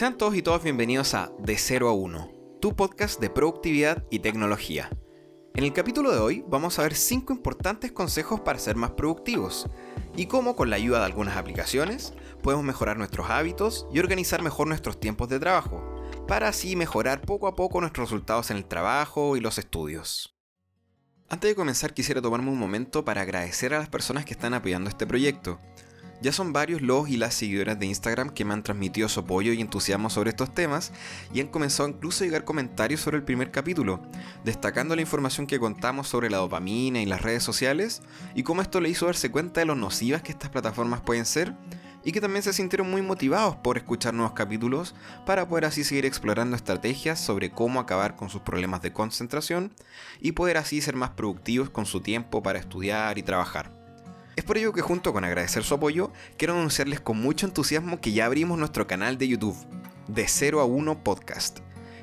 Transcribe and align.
Sean 0.00 0.16
todos 0.16 0.34
y 0.34 0.40
todas 0.40 0.62
bienvenidos 0.62 1.12
a 1.12 1.30
De 1.40 1.58
0 1.58 1.86
a 1.86 1.92
1, 1.92 2.32
tu 2.58 2.74
podcast 2.74 3.20
de 3.20 3.28
productividad 3.28 4.02
y 4.10 4.20
tecnología. 4.20 4.88
En 5.54 5.62
el 5.62 5.74
capítulo 5.74 6.10
de 6.10 6.18
hoy 6.18 6.42
vamos 6.48 6.78
a 6.78 6.84
ver 6.84 6.94
5 6.94 7.34
importantes 7.34 7.92
consejos 7.92 8.40
para 8.40 8.58
ser 8.58 8.76
más 8.76 8.92
productivos 8.92 9.66
y 10.16 10.24
cómo 10.24 10.56
con 10.56 10.70
la 10.70 10.76
ayuda 10.76 11.00
de 11.00 11.04
algunas 11.04 11.36
aplicaciones 11.36 12.14
podemos 12.42 12.64
mejorar 12.64 12.96
nuestros 12.96 13.28
hábitos 13.28 13.86
y 13.92 13.98
organizar 13.98 14.40
mejor 14.40 14.68
nuestros 14.68 14.98
tiempos 14.98 15.28
de 15.28 15.38
trabajo, 15.38 15.84
para 16.26 16.48
así 16.48 16.76
mejorar 16.76 17.20
poco 17.20 17.46
a 17.46 17.54
poco 17.54 17.82
nuestros 17.82 18.08
resultados 18.08 18.50
en 18.50 18.56
el 18.56 18.64
trabajo 18.64 19.36
y 19.36 19.40
los 19.40 19.58
estudios. 19.58 20.34
Antes 21.28 21.50
de 21.50 21.54
comenzar 21.54 21.92
quisiera 21.92 22.22
tomarme 22.22 22.48
un 22.48 22.58
momento 22.58 23.04
para 23.04 23.20
agradecer 23.20 23.74
a 23.74 23.78
las 23.78 23.90
personas 23.90 24.24
que 24.24 24.32
están 24.32 24.54
apoyando 24.54 24.88
este 24.88 25.06
proyecto. 25.06 25.58
Ya 26.22 26.32
son 26.32 26.52
varios 26.52 26.82
los 26.82 27.08
y 27.08 27.16
las 27.16 27.34
seguidoras 27.34 27.78
de 27.78 27.86
Instagram 27.86 28.30
que 28.30 28.44
me 28.44 28.52
han 28.52 28.62
transmitido 28.62 29.08
su 29.08 29.20
apoyo 29.20 29.54
y 29.54 29.60
entusiasmo 29.60 30.10
sobre 30.10 30.30
estos 30.30 30.52
temas 30.52 30.92
y 31.32 31.40
han 31.40 31.46
comenzado 31.46 31.88
incluso 31.88 32.22
a 32.22 32.26
llegar 32.26 32.44
comentarios 32.44 33.00
sobre 33.00 33.16
el 33.16 33.22
primer 33.22 33.50
capítulo, 33.50 34.00
destacando 34.44 34.94
la 34.94 35.00
información 35.00 35.46
que 35.46 35.58
contamos 35.58 36.08
sobre 36.08 36.28
la 36.28 36.36
dopamina 36.36 37.00
y 37.00 37.06
las 37.06 37.22
redes 37.22 37.42
sociales 37.42 38.02
y 38.34 38.42
cómo 38.42 38.60
esto 38.60 38.80
le 38.80 38.90
hizo 38.90 39.06
darse 39.06 39.30
cuenta 39.30 39.60
de 39.60 39.66
lo 39.66 39.74
nocivas 39.74 40.20
que 40.22 40.32
estas 40.32 40.50
plataformas 40.50 41.00
pueden 41.00 41.24
ser 41.24 41.54
y 42.04 42.12
que 42.12 42.20
también 42.20 42.42
se 42.42 42.52
sintieron 42.52 42.90
muy 42.90 43.02
motivados 43.02 43.56
por 43.56 43.76
escuchar 43.76 44.14
nuevos 44.14 44.34
capítulos 44.34 44.94
para 45.24 45.48
poder 45.48 45.66
así 45.66 45.84
seguir 45.84 46.06
explorando 46.06 46.56
estrategias 46.56 47.20
sobre 47.20 47.50
cómo 47.50 47.80
acabar 47.80 48.16
con 48.16 48.28
sus 48.28 48.42
problemas 48.42 48.82
de 48.82 48.92
concentración 48.92 49.72
y 50.20 50.32
poder 50.32 50.58
así 50.58 50.80
ser 50.80 50.96
más 50.96 51.10
productivos 51.10 51.70
con 51.70 51.86
su 51.86 52.00
tiempo 52.00 52.42
para 52.42 52.58
estudiar 52.58 53.18
y 53.18 53.22
trabajar. 53.22 53.79
Es 54.40 54.46
por 54.46 54.56
ello 54.56 54.72
que 54.72 54.80
junto 54.80 55.12
con 55.12 55.22
agradecer 55.22 55.64
su 55.64 55.74
apoyo, 55.74 56.12
quiero 56.38 56.54
anunciarles 56.54 56.98
con 56.98 57.20
mucho 57.20 57.44
entusiasmo 57.44 58.00
que 58.00 58.12
ya 58.12 58.24
abrimos 58.24 58.58
nuestro 58.58 58.86
canal 58.86 59.18
de 59.18 59.28
YouTube, 59.28 59.54
de 60.08 60.26
0 60.26 60.62
a 60.62 60.64
1 60.64 61.04
Podcast. 61.04 61.58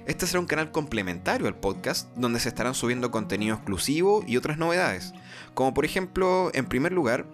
Este 0.06 0.28
será 0.28 0.40
un 0.42 0.46
canal 0.46 0.72
complementario 0.72 1.48
al 1.48 1.56
podcast 1.56 2.16
donde 2.16 2.40
se 2.40 2.50
estarán 2.50 2.76
subiendo 2.76 3.10
contenido 3.10 3.56
exclusivo 3.56 4.24
y 4.28 4.38
otras 4.38 4.60
novedades, 4.60 5.16
como 5.56 5.74
por 5.74 5.84
ejemplo, 5.84 6.52
en 6.54 6.68
primer 6.68 6.92
lugar, 6.92 7.26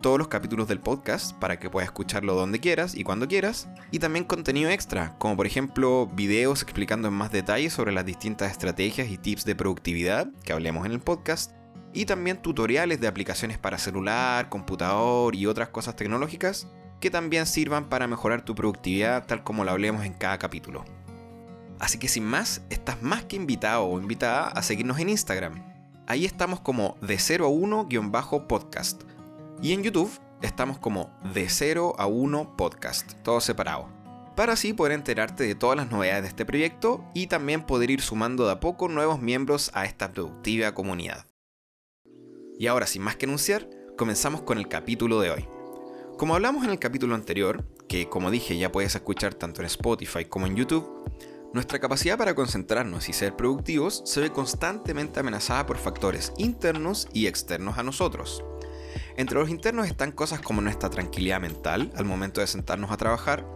todos 0.00 0.20
los 0.20 0.28
capítulos 0.28 0.68
del 0.68 0.78
podcast 0.78 1.36
para 1.40 1.58
que 1.58 1.68
puedas 1.68 1.88
escucharlo 1.88 2.36
donde 2.36 2.60
quieras 2.60 2.94
y 2.94 3.02
cuando 3.02 3.26
quieras, 3.26 3.66
y 3.90 3.98
también 3.98 4.24
contenido 4.24 4.70
extra, 4.70 5.18
como 5.18 5.36
por 5.36 5.48
ejemplo 5.48 6.06
videos 6.14 6.62
explicando 6.62 7.08
en 7.08 7.14
más 7.14 7.32
detalle 7.32 7.70
sobre 7.70 7.90
las 7.90 8.06
distintas 8.06 8.52
estrategias 8.52 9.08
y 9.08 9.18
tips 9.18 9.44
de 9.46 9.56
productividad 9.56 10.28
que 10.44 10.52
hablemos 10.52 10.86
en 10.86 10.92
el 10.92 11.00
podcast, 11.00 11.50
y 11.94 12.04
también 12.06 12.42
tutoriales 12.42 13.00
de 13.00 13.06
aplicaciones 13.06 13.56
para 13.56 13.78
celular, 13.78 14.48
computador 14.48 15.34
y 15.34 15.46
otras 15.46 15.68
cosas 15.68 15.96
tecnológicas 15.96 16.66
que 17.00 17.10
también 17.10 17.46
sirvan 17.46 17.88
para 17.88 18.06
mejorar 18.06 18.44
tu 18.44 18.54
productividad 18.54 19.26
tal 19.26 19.44
como 19.44 19.64
lo 19.64 19.70
hablemos 19.70 20.04
en 20.04 20.12
cada 20.12 20.38
capítulo. 20.38 20.84
Así 21.78 21.98
que 21.98 22.08
sin 22.08 22.24
más, 22.24 22.62
estás 22.70 23.02
más 23.02 23.24
que 23.24 23.36
invitado 23.36 23.84
o 23.84 24.00
invitada 24.00 24.48
a 24.48 24.62
seguirnos 24.62 24.98
en 24.98 25.10
Instagram. 25.10 25.62
Ahí 26.06 26.24
estamos 26.24 26.60
como 26.60 26.96
de 27.00 27.18
0 27.18 27.46
a 27.46 27.50
1-podcast. 27.50 29.02
Y 29.62 29.72
en 29.72 29.82
YouTube 29.82 30.10
estamos 30.42 30.78
como 30.78 31.10
de 31.32 31.48
0 31.48 31.94
a 31.98 32.06
1 32.06 32.56
podcast, 32.56 33.12
todo 33.22 33.40
separado. 33.40 33.88
Para 34.36 34.54
así 34.54 34.72
poder 34.72 34.92
enterarte 34.92 35.44
de 35.44 35.54
todas 35.54 35.76
las 35.76 35.90
novedades 35.90 36.22
de 36.22 36.28
este 36.28 36.44
proyecto 36.44 37.04
y 37.14 37.28
también 37.28 37.62
poder 37.62 37.90
ir 37.90 38.00
sumando 38.00 38.46
de 38.46 38.52
a 38.52 38.60
poco 38.60 38.88
nuevos 38.88 39.20
miembros 39.20 39.70
a 39.74 39.84
esta 39.84 40.10
productiva 40.10 40.72
comunidad. 40.72 41.26
Y 42.58 42.68
ahora, 42.68 42.86
sin 42.86 43.02
más 43.02 43.16
que 43.16 43.26
anunciar, 43.26 43.68
comenzamos 43.96 44.42
con 44.42 44.58
el 44.58 44.68
capítulo 44.68 45.20
de 45.20 45.30
hoy. 45.30 45.48
Como 46.18 46.34
hablamos 46.34 46.64
en 46.64 46.70
el 46.70 46.78
capítulo 46.78 47.16
anterior, 47.16 47.64
que 47.88 48.08
como 48.08 48.30
dije 48.30 48.56
ya 48.56 48.70
puedes 48.70 48.94
escuchar 48.94 49.34
tanto 49.34 49.60
en 49.60 49.66
Spotify 49.66 50.24
como 50.24 50.46
en 50.46 50.54
YouTube, 50.54 50.88
nuestra 51.52 51.80
capacidad 51.80 52.16
para 52.16 52.34
concentrarnos 52.34 53.08
y 53.08 53.12
ser 53.12 53.34
productivos 53.34 54.02
se 54.04 54.20
ve 54.20 54.30
constantemente 54.30 55.20
amenazada 55.20 55.66
por 55.66 55.78
factores 55.78 56.32
internos 56.36 57.08
y 57.12 57.26
externos 57.26 57.78
a 57.78 57.82
nosotros. 57.82 58.44
Entre 59.16 59.38
los 59.38 59.50
internos 59.50 59.86
están 59.86 60.12
cosas 60.12 60.40
como 60.40 60.60
nuestra 60.60 60.90
tranquilidad 60.90 61.40
mental 61.40 61.92
al 61.96 62.04
momento 62.04 62.40
de 62.40 62.46
sentarnos 62.46 62.90
a 62.90 62.96
trabajar 62.96 63.46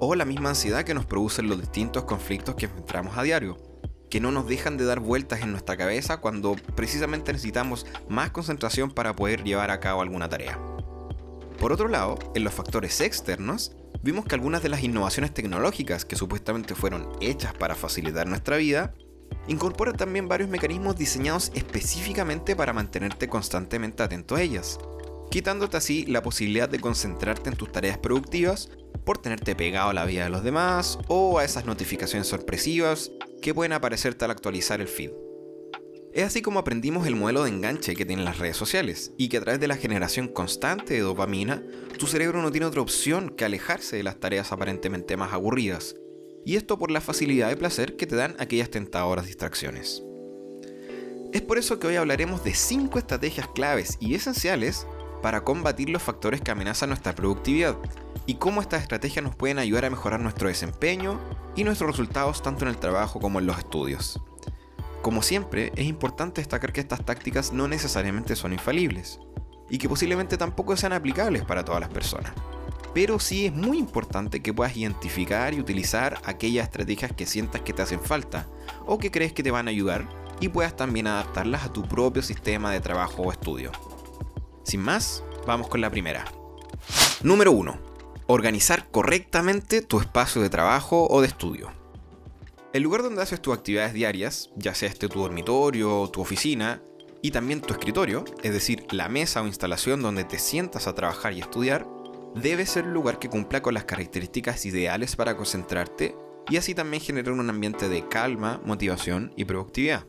o 0.00 0.14
la 0.14 0.24
misma 0.24 0.50
ansiedad 0.50 0.84
que 0.84 0.94
nos 0.94 1.06
producen 1.06 1.48
los 1.48 1.60
distintos 1.60 2.04
conflictos 2.04 2.56
que 2.56 2.66
enfrentamos 2.66 3.16
a 3.16 3.22
diario 3.22 3.67
que 4.10 4.20
no 4.20 4.30
nos 4.30 4.46
dejan 4.46 4.76
de 4.76 4.84
dar 4.84 5.00
vueltas 5.00 5.42
en 5.42 5.50
nuestra 5.50 5.76
cabeza 5.76 6.18
cuando 6.18 6.56
precisamente 6.74 7.32
necesitamos 7.32 7.86
más 8.08 8.30
concentración 8.30 8.90
para 8.90 9.14
poder 9.14 9.44
llevar 9.44 9.70
a 9.70 9.80
cabo 9.80 10.02
alguna 10.02 10.28
tarea. 10.28 10.58
Por 11.58 11.72
otro 11.72 11.88
lado, 11.88 12.18
en 12.34 12.44
los 12.44 12.54
factores 12.54 13.00
externos, 13.00 13.72
vimos 14.02 14.24
que 14.24 14.34
algunas 14.34 14.62
de 14.62 14.68
las 14.68 14.82
innovaciones 14.82 15.34
tecnológicas 15.34 16.04
que 16.04 16.16
supuestamente 16.16 16.74
fueron 16.74 17.08
hechas 17.20 17.52
para 17.52 17.74
facilitar 17.74 18.26
nuestra 18.26 18.56
vida, 18.56 18.94
incorporan 19.48 19.96
también 19.96 20.28
varios 20.28 20.48
mecanismos 20.48 20.96
diseñados 20.96 21.50
específicamente 21.54 22.54
para 22.54 22.72
mantenerte 22.72 23.28
constantemente 23.28 24.02
atento 24.02 24.36
a 24.36 24.42
ellas, 24.42 24.78
quitándote 25.30 25.76
así 25.76 26.06
la 26.06 26.22
posibilidad 26.22 26.68
de 26.68 26.80
concentrarte 26.80 27.50
en 27.50 27.56
tus 27.56 27.72
tareas 27.72 27.98
productivas 27.98 28.70
por 29.04 29.18
tenerte 29.18 29.56
pegado 29.56 29.90
a 29.90 29.94
la 29.94 30.04
vida 30.04 30.24
de 30.24 30.30
los 30.30 30.44
demás 30.44 30.98
o 31.08 31.38
a 31.38 31.44
esas 31.44 31.64
notificaciones 31.64 32.28
sorpresivas 32.28 33.10
que 33.40 33.54
pueden 33.54 33.72
aparecerte 33.72 34.24
al 34.24 34.30
actualizar 34.30 34.80
el 34.80 34.88
feed. 34.88 35.10
Es 36.12 36.24
así 36.24 36.42
como 36.42 36.58
aprendimos 36.58 37.06
el 37.06 37.16
modelo 37.16 37.44
de 37.44 37.50
enganche 37.50 37.94
que 37.94 38.06
tienen 38.06 38.24
las 38.24 38.38
redes 38.38 38.56
sociales 38.56 39.12
y 39.18 39.28
que 39.28 39.36
a 39.36 39.40
través 39.40 39.60
de 39.60 39.68
la 39.68 39.76
generación 39.76 40.28
constante 40.28 40.94
de 40.94 41.00
dopamina, 41.00 41.62
tu 41.98 42.06
cerebro 42.06 42.42
no 42.42 42.50
tiene 42.50 42.66
otra 42.66 42.80
opción 42.80 43.28
que 43.30 43.44
alejarse 43.44 43.96
de 43.96 44.02
las 44.02 44.18
tareas 44.18 44.50
aparentemente 44.50 45.16
más 45.16 45.32
aburridas, 45.32 45.96
y 46.44 46.56
esto 46.56 46.78
por 46.78 46.90
la 46.90 47.00
facilidad 47.00 47.50
de 47.50 47.56
placer 47.56 47.96
que 47.96 48.06
te 48.06 48.16
dan 48.16 48.34
aquellas 48.38 48.70
tentadoras 48.70 49.26
distracciones. 49.26 50.02
Es 51.32 51.42
por 51.42 51.58
eso 51.58 51.78
que 51.78 51.86
hoy 51.86 51.96
hablaremos 51.96 52.42
de 52.42 52.54
5 52.54 52.98
estrategias 52.98 53.48
claves 53.48 53.98
y 54.00 54.14
esenciales 54.14 54.86
para 55.22 55.44
combatir 55.44 55.90
los 55.90 56.02
factores 56.02 56.40
que 56.40 56.50
amenazan 56.50 56.88
nuestra 56.88 57.14
productividad 57.14 57.76
y 58.24 58.36
cómo 58.36 58.62
estas 58.62 58.82
estrategias 58.82 59.24
nos 59.24 59.36
pueden 59.36 59.58
ayudar 59.58 59.84
a 59.84 59.90
mejorar 59.90 60.20
nuestro 60.20 60.48
desempeño 60.48 61.20
y 61.58 61.64
nuestros 61.64 61.90
resultados 61.90 62.40
tanto 62.40 62.64
en 62.64 62.68
el 62.68 62.76
trabajo 62.76 63.18
como 63.18 63.40
en 63.40 63.46
los 63.46 63.58
estudios. 63.58 64.20
Como 65.02 65.22
siempre, 65.22 65.72
es 65.74 65.86
importante 65.86 66.40
destacar 66.40 66.72
que 66.72 66.80
estas 66.80 67.04
tácticas 67.04 67.52
no 67.52 67.66
necesariamente 67.66 68.36
son 68.36 68.52
infalibles 68.52 69.18
y 69.68 69.78
que 69.78 69.88
posiblemente 69.88 70.38
tampoco 70.38 70.76
sean 70.76 70.92
aplicables 70.92 71.44
para 71.44 71.64
todas 71.64 71.80
las 71.80 71.90
personas. 71.90 72.32
Pero 72.94 73.18
sí 73.18 73.46
es 73.46 73.52
muy 73.52 73.76
importante 73.76 74.40
que 74.40 74.54
puedas 74.54 74.76
identificar 74.76 75.52
y 75.52 75.58
utilizar 75.58 76.20
aquellas 76.24 76.66
estrategias 76.66 77.12
que 77.12 77.26
sientas 77.26 77.62
que 77.62 77.72
te 77.72 77.82
hacen 77.82 78.00
falta 78.00 78.46
o 78.86 78.98
que 78.98 79.10
crees 79.10 79.32
que 79.32 79.42
te 79.42 79.50
van 79.50 79.66
a 79.66 79.70
ayudar 79.70 80.08
y 80.38 80.50
puedas 80.50 80.76
también 80.76 81.08
adaptarlas 81.08 81.64
a 81.64 81.72
tu 81.72 81.82
propio 81.82 82.22
sistema 82.22 82.70
de 82.70 82.80
trabajo 82.80 83.22
o 83.22 83.32
estudio. 83.32 83.72
Sin 84.62 84.80
más, 84.80 85.24
vamos 85.44 85.66
con 85.66 85.80
la 85.80 85.90
primera. 85.90 86.24
Número 87.24 87.50
1 87.50 87.87
organizar 88.30 88.90
correctamente 88.90 89.80
tu 89.80 90.00
espacio 90.00 90.42
de 90.42 90.50
trabajo 90.50 91.08
o 91.08 91.22
de 91.22 91.26
estudio. 91.26 91.72
El 92.74 92.82
lugar 92.82 93.02
donde 93.02 93.22
haces 93.22 93.40
tus 93.40 93.54
actividades 93.54 93.94
diarias, 93.94 94.50
ya 94.54 94.74
sea 94.74 94.90
este 94.90 95.08
tu 95.08 95.20
dormitorio, 95.20 96.10
tu 96.12 96.20
oficina 96.20 96.82
y 97.22 97.30
también 97.30 97.62
tu 97.62 97.72
escritorio, 97.72 98.26
es 98.42 98.52
decir, 98.52 98.86
la 98.90 99.08
mesa 99.08 99.40
o 99.40 99.46
instalación 99.46 100.02
donde 100.02 100.24
te 100.24 100.38
sientas 100.38 100.86
a 100.86 100.94
trabajar 100.94 101.32
y 101.32 101.40
estudiar, 101.40 101.88
debe 102.34 102.66
ser 102.66 102.84
un 102.84 102.92
lugar 102.92 103.18
que 103.18 103.30
cumpla 103.30 103.62
con 103.62 103.72
las 103.72 103.86
características 103.86 104.66
ideales 104.66 105.16
para 105.16 105.34
concentrarte 105.34 106.14
y 106.50 106.58
así 106.58 106.74
también 106.74 107.02
generar 107.02 107.32
un 107.32 107.48
ambiente 107.48 107.88
de 107.88 108.06
calma, 108.08 108.60
motivación 108.62 109.32
y 109.36 109.46
productividad. 109.46 110.04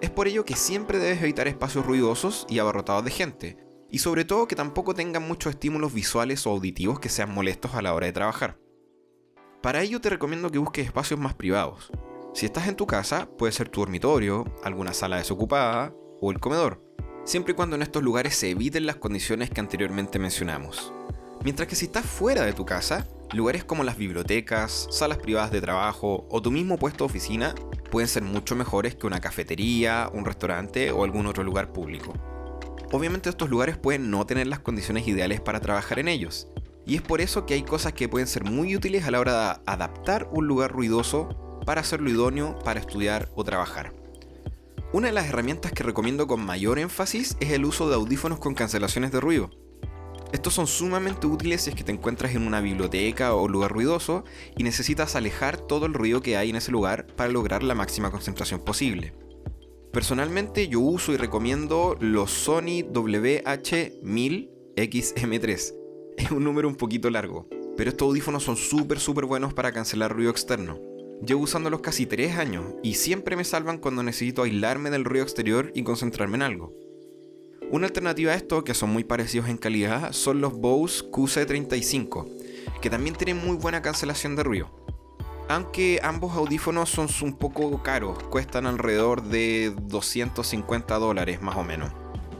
Es 0.00 0.08
por 0.08 0.28
ello 0.28 0.46
que 0.46 0.56
siempre 0.56 0.98
debes 0.98 1.20
evitar 1.20 1.46
espacios 1.46 1.84
ruidosos 1.84 2.46
y 2.48 2.58
abarrotados 2.58 3.04
de 3.04 3.10
gente, 3.10 3.67
y 3.90 3.98
sobre 3.98 4.24
todo 4.24 4.48
que 4.48 4.56
tampoco 4.56 4.94
tengan 4.94 5.26
muchos 5.26 5.54
estímulos 5.54 5.92
visuales 5.92 6.46
o 6.46 6.50
auditivos 6.50 7.00
que 7.00 7.08
sean 7.08 7.32
molestos 7.32 7.74
a 7.74 7.82
la 7.82 7.94
hora 7.94 8.06
de 8.06 8.12
trabajar. 8.12 8.58
Para 9.62 9.82
ello 9.82 10.00
te 10.00 10.10
recomiendo 10.10 10.50
que 10.50 10.58
busques 10.58 10.86
espacios 10.86 11.18
más 11.18 11.34
privados. 11.34 11.90
Si 12.34 12.46
estás 12.46 12.68
en 12.68 12.76
tu 12.76 12.86
casa, 12.86 13.28
puede 13.38 13.52
ser 13.52 13.68
tu 13.68 13.80
dormitorio, 13.80 14.44
alguna 14.62 14.92
sala 14.92 15.16
desocupada 15.16 15.92
o 16.20 16.30
el 16.30 16.38
comedor, 16.38 16.82
siempre 17.24 17.52
y 17.52 17.56
cuando 17.56 17.76
en 17.76 17.82
estos 17.82 18.02
lugares 18.02 18.36
se 18.36 18.50
eviten 18.50 18.86
las 18.86 18.96
condiciones 18.96 19.50
que 19.50 19.60
anteriormente 19.60 20.18
mencionamos. 20.18 20.92
Mientras 21.42 21.68
que 21.68 21.76
si 21.76 21.86
estás 21.86 22.04
fuera 22.04 22.42
de 22.44 22.52
tu 22.52 22.66
casa, 22.66 23.06
lugares 23.32 23.64
como 23.64 23.84
las 23.84 23.96
bibliotecas, 23.96 24.88
salas 24.90 25.18
privadas 25.18 25.50
de 25.50 25.60
trabajo 25.60 26.26
o 26.30 26.42
tu 26.42 26.50
mismo 26.50 26.78
puesto 26.78 27.04
de 27.04 27.10
oficina 27.10 27.54
pueden 27.90 28.08
ser 28.08 28.22
mucho 28.22 28.54
mejores 28.56 28.94
que 28.94 29.06
una 29.06 29.20
cafetería, 29.20 30.10
un 30.12 30.24
restaurante 30.24 30.90
o 30.92 31.04
algún 31.04 31.26
otro 31.26 31.44
lugar 31.44 31.72
público. 31.72 32.14
Obviamente 32.90 33.28
estos 33.28 33.50
lugares 33.50 33.76
pueden 33.76 34.10
no 34.10 34.24
tener 34.24 34.46
las 34.46 34.60
condiciones 34.60 35.06
ideales 35.06 35.40
para 35.40 35.60
trabajar 35.60 35.98
en 35.98 36.08
ellos, 36.08 36.48
y 36.86 36.96
es 36.96 37.02
por 37.02 37.20
eso 37.20 37.44
que 37.44 37.52
hay 37.52 37.62
cosas 37.62 37.92
que 37.92 38.08
pueden 38.08 38.26
ser 38.26 38.44
muy 38.44 38.74
útiles 38.74 39.04
a 39.04 39.10
la 39.10 39.20
hora 39.20 39.32
de 39.32 39.60
adaptar 39.66 40.26
un 40.32 40.46
lugar 40.46 40.72
ruidoso 40.72 41.60
para 41.66 41.82
hacerlo 41.82 42.08
idóneo 42.08 42.58
para 42.60 42.80
estudiar 42.80 43.30
o 43.34 43.44
trabajar. 43.44 43.92
Una 44.90 45.08
de 45.08 45.12
las 45.12 45.26
herramientas 45.26 45.72
que 45.72 45.82
recomiendo 45.82 46.26
con 46.26 46.40
mayor 46.40 46.78
énfasis 46.78 47.36
es 47.40 47.50
el 47.50 47.66
uso 47.66 47.90
de 47.90 47.96
audífonos 47.96 48.38
con 48.38 48.54
cancelaciones 48.54 49.12
de 49.12 49.20
ruido. 49.20 49.50
Estos 50.32 50.54
son 50.54 50.66
sumamente 50.66 51.26
útiles 51.26 51.60
si 51.60 51.70
es 51.70 51.76
que 51.76 51.84
te 51.84 51.92
encuentras 51.92 52.34
en 52.34 52.46
una 52.46 52.62
biblioteca 52.62 53.34
o 53.34 53.48
lugar 53.48 53.70
ruidoso 53.70 54.24
y 54.56 54.62
necesitas 54.62 55.14
alejar 55.14 55.58
todo 55.58 55.84
el 55.84 55.92
ruido 55.92 56.22
que 56.22 56.38
hay 56.38 56.48
en 56.48 56.56
ese 56.56 56.72
lugar 56.72 57.06
para 57.06 57.30
lograr 57.30 57.62
la 57.62 57.74
máxima 57.74 58.10
concentración 58.10 58.60
posible. 58.60 59.12
Personalmente 59.92 60.68
yo 60.68 60.80
uso 60.80 61.12
y 61.12 61.16
recomiendo 61.16 61.96
los 62.00 62.30
Sony 62.30 62.84
WH-1000XM3. 62.92 65.74
Es 66.18 66.30
un 66.32 66.44
número 66.44 66.68
un 66.68 66.74
poquito 66.74 67.10
largo, 67.10 67.48
pero 67.76 67.90
estos 67.90 68.08
audífonos 68.08 68.42
son 68.42 68.56
súper 68.56 68.98
súper 68.98 69.24
buenos 69.24 69.54
para 69.54 69.70
cancelar 69.70 70.12
ruido 70.12 70.32
externo. 70.32 70.80
Llevo 71.24 71.42
usándolos 71.42 71.80
casi 71.80 72.06
3 72.06 72.36
años 72.36 72.74
y 72.82 72.94
siempre 72.94 73.36
me 73.36 73.44
salvan 73.44 73.78
cuando 73.78 74.02
necesito 74.02 74.42
aislarme 74.42 74.90
del 74.90 75.04
ruido 75.04 75.22
exterior 75.24 75.70
y 75.74 75.84
concentrarme 75.84 76.34
en 76.36 76.42
algo. 76.42 76.74
Una 77.70 77.86
alternativa 77.86 78.32
a 78.32 78.34
esto, 78.34 78.64
que 78.64 78.74
son 78.74 78.90
muy 78.90 79.04
parecidos 79.04 79.48
en 79.48 79.58
calidad, 79.58 80.12
son 80.12 80.40
los 80.40 80.54
Bose 80.54 81.04
QC35, 81.10 82.80
que 82.80 82.90
también 82.90 83.14
tienen 83.14 83.38
muy 83.38 83.56
buena 83.56 83.80
cancelación 83.80 84.34
de 84.36 84.42
ruido. 84.42 84.70
Aunque 85.50 85.98
ambos 86.02 86.36
audífonos 86.36 86.90
son 86.90 87.08
un 87.22 87.32
poco 87.32 87.82
caros, 87.82 88.22
cuestan 88.24 88.66
alrededor 88.66 89.22
de 89.22 89.74
250 89.80 90.98
dólares 90.98 91.40
más 91.40 91.56
o 91.56 91.64
menos. 91.64 91.90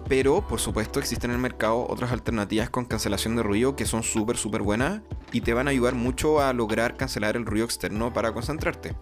Pero, 0.09 0.47
por 0.47 0.61
supuesto, 0.61 1.01
existen 1.01 1.31
en 1.31 1.37
el 1.37 1.43
mercado 1.43 1.87
otras 1.89 2.13
alternativas 2.13 2.69
con 2.69 2.85
cancelación 2.85 3.35
de 3.35 3.43
ruido 3.43 3.77
que 3.77 3.87
son 3.87 4.03
súper, 4.03 4.37
súper 4.37 4.61
buenas 4.61 5.01
y 5.33 5.41
te 5.41 5.55
van 5.55 5.69
a 5.69 5.71
ayudar 5.71 5.95
mucho 5.95 6.41
a 6.41 6.53
lograr 6.53 6.99
cancelar 6.99 7.37
el 7.37 7.47
ruido 7.47 7.65
externo 7.65 8.13
para 8.13 8.33
concentrarte. 8.33 8.95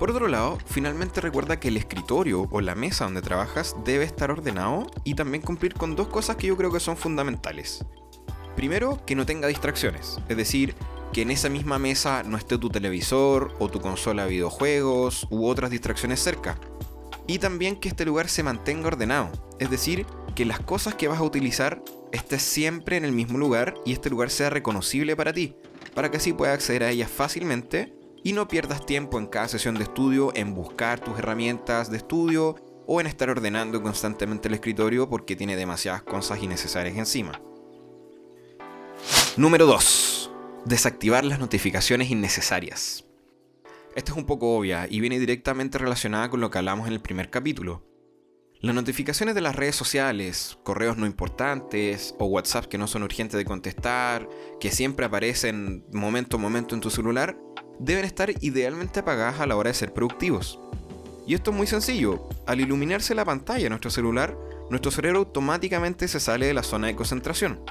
Por 0.00 0.10
otro 0.10 0.26
lado, 0.26 0.58
finalmente 0.66 1.20
recuerda 1.20 1.60
que 1.60 1.68
el 1.68 1.76
escritorio 1.76 2.48
o 2.50 2.60
la 2.60 2.74
mesa 2.74 3.04
donde 3.04 3.22
trabajas 3.22 3.76
debe 3.84 4.04
estar 4.04 4.32
ordenado 4.32 4.86
y 5.04 5.14
también 5.14 5.42
cumplir 5.42 5.74
con 5.74 5.94
dos 5.94 6.08
cosas 6.08 6.34
que 6.34 6.48
yo 6.48 6.56
creo 6.56 6.72
que 6.72 6.80
son 6.80 6.96
fundamentales. 6.96 7.84
Primero, 8.56 9.04
que 9.06 9.14
no 9.14 9.24
tenga 9.24 9.46
distracciones, 9.46 10.18
es 10.28 10.36
decir, 10.36 10.74
que 11.12 11.22
en 11.22 11.30
esa 11.30 11.48
misma 11.48 11.78
mesa 11.78 12.22
no 12.22 12.36
esté 12.36 12.58
tu 12.58 12.68
televisor 12.68 13.54
o 13.58 13.68
tu 13.68 13.80
consola 13.80 14.24
de 14.24 14.30
videojuegos 14.30 15.26
u 15.30 15.46
otras 15.46 15.70
distracciones 15.70 16.20
cerca. 16.20 16.58
Y 17.26 17.38
también 17.38 17.76
que 17.76 17.88
este 17.88 18.04
lugar 18.04 18.28
se 18.28 18.42
mantenga 18.42 18.88
ordenado, 18.88 19.30
es 19.58 19.70
decir, 19.70 20.06
que 20.34 20.44
las 20.44 20.60
cosas 20.60 20.94
que 20.94 21.08
vas 21.08 21.18
a 21.18 21.24
utilizar 21.24 21.82
estén 22.12 22.40
siempre 22.40 22.96
en 22.96 23.04
el 23.04 23.12
mismo 23.12 23.38
lugar 23.38 23.74
y 23.84 23.92
este 23.92 24.10
lugar 24.10 24.30
sea 24.30 24.50
reconocible 24.50 25.16
para 25.16 25.32
ti, 25.32 25.54
para 25.94 26.10
que 26.10 26.16
así 26.16 26.32
puedas 26.32 26.54
acceder 26.54 26.84
a 26.84 26.90
ellas 26.90 27.10
fácilmente 27.10 27.94
y 28.22 28.32
no 28.32 28.48
pierdas 28.48 28.84
tiempo 28.84 29.18
en 29.18 29.26
cada 29.26 29.48
sesión 29.48 29.76
de 29.76 29.84
estudio 29.84 30.32
en 30.34 30.54
buscar 30.54 31.00
tus 31.00 31.18
herramientas 31.18 31.90
de 31.90 31.98
estudio 31.98 32.56
o 32.86 33.00
en 33.00 33.06
estar 33.06 33.30
ordenando 33.30 33.82
constantemente 33.82 34.48
el 34.48 34.54
escritorio 34.54 35.08
porque 35.08 35.36
tiene 35.36 35.56
demasiadas 35.56 36.02
cosas 36.02 36.42
innecesarias 36.42 36.96
encima. 36.96 37.40
Número 39.36 39.66
2. 39.66 40.09
Desactivar 40.66 41.24
las 41.24 41.38
notificaciones 41.38 42.10
innecesarias. 42.10 43.06
Esta 43.96 44.12
es 44.12 44.18
un 44.18 44.26
poco 44.26 44.58
obvia 44.58 44.86
y 44.90 45.00
viene 45.00 45.18
directamente 45.18 45.78
relacionada 45.78 46.28
con 46.28 46.40
lo 46.42 46.50
que 46.50 46.58
hablamos 46.58 46.86
en 46.86 46.92
el 46.92 47.00
primer 47.00 47.30
capítulo. 47.30 47.82
Las 48.60 48.74
notificaciones 48.74 49.34
de 49.34 49.40
las 49.40 49.56
redes 49.56 49.74
sociales, 49.74 50.58
correos 50.62 50.98
no 50.98 51.06
importantes 51.06 52.14
o 52.18 52.26
WhatsApp 52.26 52.66
que 52.66 52.76
no 52.76 52.88
son 52.88 53.04
urgentes 53.04 53.38
de 53.38 53.46
contestar, 53.46 54.28
que 54.60 54.70
siempre 54.70 55.06
aparecen 55.06 55.86
momento 55.92 56.36
a 56.36 56.40
momento 56.40 56.74
en 56.74 56.82
tu 56.82 56.90
celular, 56.90 57.38
deben 57.78 58.04
estar 58.04 58.30
idealmente 58.42 59.00
apagadas 59.00 59.40
a 59.40 59.46
la 59.46 59.56
hora 59.56 59.70
de 59.70 59.74
ser 59.74 59.94
productivos. 59.94 60.60
Y 61.26 61.32
esto 61.32 61.52
es 61.52 61.56
muy 61.56 61.68
sencillo. 61.68 62.28
Al 62.46 62.60
iluminarse 62.60 63.14
la 63.14 63.24
pantalla 63.24 63.64
de 63.64 63.70
nuestro 63.70 63.90
celular, 63.90 64.36
nuestro 64.68 64.90
cerebro 64.90 65.20
automáticamente 65.20 66.06
se 66.06 66.20
sale 66.20 66.46
de 66.46 66.54
la 66.54 66.62
zona 66.62 66.88
de 66.88 66.96
concentración. 66.96 67.64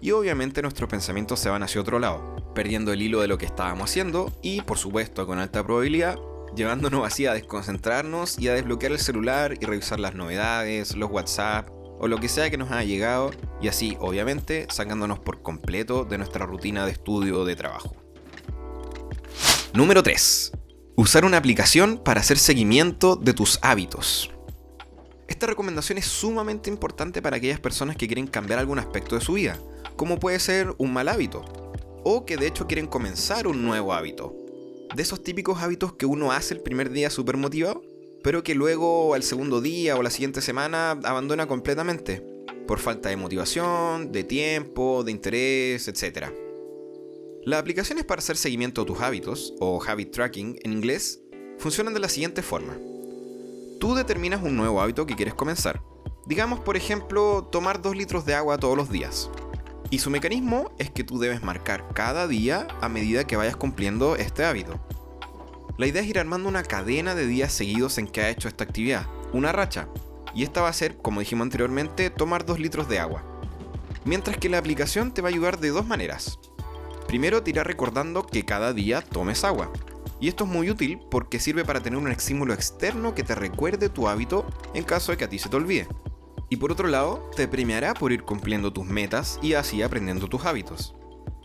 Y 0.00 0.10
obviamente 0.10 0.62
nuestros 0.62 0.88
pensamientos 0.88 1.40
se 1.40 1.48
van 1.48 1.62
hacia 1.62 1.80
otro 1.80 1.98
lado, 1.98 2.52
perdiendo 2.54 2.92
el 2.92 3.02
hilo 3.02 3.20
de 3.20 3.28
lo 3.28 3.38
que 3.38 3.46
estábamos 3.46 3.90
haciendo 3.90 4.32
y, 4.42 4.60
por 4.62 4.78
supuesto, 4.78 5.26
con 5.26 5.38
alta 5.38 5.64
probabilidad, 5.64 6.18
llevándonos 6.54 7.06
así 7.06 7.26
a 7.26 7.34
desconcentrarnos 7.34 8.38
y 8.38 8.48
a 8.48 8.54
desbloquear 8.54 8.92
el 8.92 8.98
celular 8.98 9.54
y 9.60 9.64
revisar 9.64 9.98
las 10.00 10.14
novedades, 10.14 10.96
los 10.96 11.10
WhatsApp 11.10 11.68
o 11.98 12.08
lo 12.08 12.18
que 12.18 12.28
sea 12.28 12.50
que 12.50 12.58
nos 12.58 12.70
haya 12.70 12.84
llegado 12.84 13.30
y 13.60 13.68
así, 13.68 13.96
obviamente, 14.00 14.66
sacándonos 14.70 15.18
por 15.18 15.42
completo 15.42 16.04
de 16.04 16.18
nuestra 16.18 16.46
rutina 16.46 16.84
de 16.84 16.92
estudio 16.92 17.40
o 17.40 17.44
de 17.44 17.56
trabajo. 17.56 17.96
Número 19.72 20.02
3. 20.02 20.52
Usar 20.96 21.24
una 21.24 21.36
aplicación 21.36 21.98
para 22.02 22.20
hacer 22.20 22.38
seguimiento 22.38 23.16
de 23.16 23.34
tus 23.34 23.58
hábitos. 23.62 24.30
Esta 25.28 25.46
recomendación 25.46 25.98
es 25.98 26.06
sumamente 26.06 26.70
importante 26.70 27.20
para 27.20 27.36
aquellas 27.36 27.60
personas 27.60 27.96
que 27.96 28.06
quieren 28.06 28.26
cambiar 28.26 28.58
algún 28.58 28.78
aspecto 28.78 29.16
de 29.16 29.20
su 29.20 29.34
vida, 29.34 29.58
como 29.96 30.18
puede 30.18 30.38
ser 30.38 30.74
un 30.78 30.92
mal 30.92 31.08
hábito, 31.08 31.44
o 32.04 32.24
que 32.24 32.36
de 32.36 32.46
hecho 32.46 32.66
quieren 32.66 32.86
comenzar 32.86 33.46
un 33.46 33.64
nuevo 33.64 33.92
hábito. 33.92 34.34
De 34.94 35.02
esos 35.02 35.22
típicos 35.22 35.62
hábitos 35.62 35.94
que 35.94 36.06
uno 36.06 36.32
hace 36.32 36.54
el 36.54 36.60
primer 36.60 36.90
día 36.90 37.10
súper 37.10 37.36
motivado, 37.36 37.82
pero 38.22 38.42
que 38.42 38.54
luego 38.54 39.14
al 39.14 39.22
segundo 39.22 39.60
día 39.60 39.96
o 39.96 40.02
la 40.02 40.10
siguiente 40.10 40.40
semana 40.40 40.92
abandona 40.92 41.46
completamente, 41.46 42.24
por 42.66 42.78
falta 42.78 43.08
de 43.08 43.16
motivación, 43.16 44.12
de 44.12 44.24
tiempo, 44.24 45.04
de 45.04 45.12
interés, 45.12 45.88
etc. 45.88 46.28
Las 47.44 47.60
aplicaciones 47.60 48.04
para 48.04 48.18
hacer 48.18 48.36
seguimiento 48.36 48.82
de 48.82 48.86
tus 48.88 49.00
hábitos, 49.00 49.54
o 49.60 49.80
habit 49.86 50.10
tracking 50.10 50.58
en 50.62 50.72
inglés, 50.72 51.20
funcionan 51.58 51.94
de 51.94 52.00
la 52.00 52.08
siguiente 52.08 52.42
forma. 52.42 52.78
Tú 53.78 53.94
determinas 53.94 54.42
un 54.42 54.56
nuevo 54.56 54.80
hábito 54.80 55.06
que 55.06 55.14
quieres 55.14 55.34
comenzar. 55.34 55.82
Digamos, 56.26 56.58
por 56.60 56.76
ejemplo, 56.76 57.48
tomar 57.52 57.80
2 57.80 57.96
litros 57.96 58.26
de 58.26 58.34
agua 58.34 58.58
todos 58.58 58.76
los 58.76 58.90
días. 58.90 59.30
Y 59.90 59.98
su 59.98 60.10
mecanismo 60.10 60.72
es 60.78 60.90
que 60.90 61.04
tú 61.04 61.18
debes 61.18 61.42
marcar 61.42 61.88
cada 61.94 62.26
día 62.26 62.66
a 62.80 62.88
medida 62.88 63.24
que 63.24 63.36
vayas 63.36 63.56
cumpliendo 63.56 64.16
este 64.16 64.44
hábito. 64.44 64.80
La 65.78 65.86
idea 65.86 66.02
es 66.02 66.08
ir 66.08 66.18
armando 66.18 66.48
una 66.48 66.64
cadena 66.64 67.14
de 67.14 67.26
días 67.26 67.52
seguidos 67.52 67.98
en 67.98 68.08
que 68.08 68.22
has 68.22 68.32
hecho 68.32 68.48
esta 68.48 68.64
actividad, 68.64 69.06
una 69.32 69.52
racha. 69.52 69.88
Y 70.34 70.42
esta 70.42 70.60
va 70.60 70.68
a 70.68 70.72
ser, 70.72 70.96
como 70.96 71.20
dijimos 71.20 71.44
anteriormente, 71.44 72.10
tomar 72.10 72.44
2 72.44 72.58
litros 72.58 72.88
de 72.88 72.98
agua. 72.98 73.22
Mientras 74.04 74.36
que 74.38 74.48
la 74.48 74.58
aplicación 74.58 75.12
te 75.12 75.22
va 75.22 75.28
a 75.28 75.32
ayudar 75.32 75.58
de 75.60 75.70
dos 75.70 75.86
maneras. 75.86 76.38
Primero 77.06 77.42
te 77.42 77.50
irá 77.50 77.62
recordando 77.62 78.26
que 78.26 78.44
cada 78.44 78.72
día 78.72 79.02
tomes 79.02 79.44
agua. 79.44 79.70
Y 80.18 80.28
esto 80.28 80.44
es 80.44 80.50
muy 80.50 80.70
útil 80.70 80.98
porque 81.10 81.38
sirve 81.38 81.64
para 81.64 81.80
tener 81.80 81.98
un 81.98 82.10
estímulo 82.10 82.54
externo 82.54 83.14
que 83.14 83.22
te 83.22 83.34
recuerde 83.34 83.88
tu 83.88 84.08
hábito 84.08 84.46
en 84.74 84.82
caso 84.82 85.12
de 85.12 85.18
que 85.18 85.24
a 85.24 85.28
ti 85.28 85.38
se 85.38 85.48
te 85.48 85.56
olvide. 85.56 85.86
Y 86.48 86.56
por 86.56 86.72
otro 86.72 86.88
lado, 86.88 87.30
te 87.34 87.48
premiará 87.48 87.94
por 87.94 88.12
ir 88.12 88.22
cumpliendo 88.22 88.72
tus 88.72 88.86
metas 88.86 89.38
y 89.42 89.54
así 89.54 89.82
aprendiendo 89.82 90.28
tus 90.28 90.44
hábitos. 90.44 90.94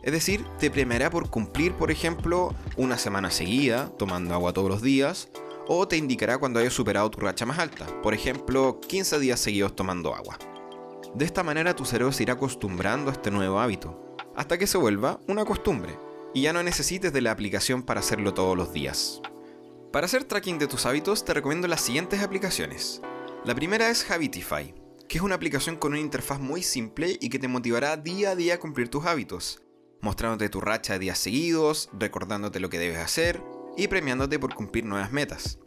Es 0.04 0.12
decir, 0.12 0.46
te 0.60 0.72
premiará 0.72 1.10
por 1.10 1.30
cumplir, 1.30 1.74
por 1.74 1.92
ejemplo, 1.92 2.54
una 2.76 2.98
semana 2.98 3.30
seguida, 3.30 3.90
tomando 3.98 4.34
agua 4.34 4.54
todos 4.54 4.70
los 4.70 4.82
días, 4.82 5.30
o 5.68 5.88
te 5.88 5.98
indicará 5.98 6.38
cuando 6.38 6.60
hayas 6.60 6.74
superado 6.74 7.10
tu 7.12 7.20
racha 7.20 7.46
más 7.46 7.60
alta, 7.60 7.86
por 8.02 8.14
ejemplo, 8.14 8.80
15 8.82 9.20
días 9.20 9.40
seguidos 9.40 9.76
tomando 9.76 10.16
agua. 10.16 10.38
De 11.14 11.26
esta 11.26 11.44
manera 11.44 11.76
tu 11.76 11.86
cerebro 11.86 12.12
se 12.12 12.24
irá 12.24 12.34
acostumbrando 12.34 13.10
a 13.10 13.14
este 13.14 13.32
nuevo 13.32 13.60
hábito, 13.60 14.16
hasta 14.36 14.58
que 14.58 14.68
se 14.68 14.78
vuelva 14.78 15.20
una 15.28 15.46
costumbre 15.46 15.98
y 16.34 16.44
ya 16.44 16.54
no 16.54 16.64
necesites 16.64 17.14
de 17.14 17.22
la 17.22 17.32
aplicación 17.32 17.84
para 17.84 18.00
hacerlo 18.00 18.34
todos 18.34 18.58
los 18.58 18.74
días. 18.74 19.22
Para 19.92 20.06
hacer 20.06 20.24
tracking 20.24 20.58
de 20.58 20.68
tus 20.68 20.86
hábitos 20.86 21.26
te 21.26 21.34
recomiendo 21.34 21.68
las 21.68 21.82
siguientes 21.82 22.24
aplicaciones. 22.24 23.02
La 23.44 23.54
primera 23.54 23.90
es 23.90 24.10
Habitify, 24.10 24.74
que 25.12 25.18
es 25.18 25.24
una 25.26 25.36
aplicación 25.36 25.76
con 25.76 25.92
una 25.92 26.00
interfaz 26.00 26.40
muy 26.40 26.64
simple 26.64 27.18
y 27.20 27.28
que 27.28 27.38
te 27.38 27.50
motivará 27.50 27.98
día 27.98 28.30
a 28.30 28.36
día 28.38 28.54
a 28.54 28.60
cumplir 28.60 28.88
tus 28.88 29.06
hábitos, 29.06 29.62
mostrándote 30.00 30.48
tu 30.48 30.62
racha 30.62 30.94
de 30.94 31.00
días 31.00 31.20
seguidos, 31.20 31.90
recordándote 31.92 32.62
lo 32.62 32.70
que 32.70 32.80
debes 32.80 33.00
hacer 33.00 33.44
y 33.76 33.90
premiándote 33.90 34.40
por 34.40 34.56
cumplir 34.56 34.86
nuevas 34.86 35.12
metas. 35.12 35.60